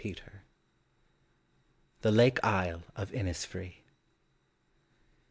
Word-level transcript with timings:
211 0.03 0.41
THE 2.01 2.11
LAKE 2.11 2.43
ISLE 2.43 2.81
OF 2.95 3.13
INNISPREE. 3.13 3.83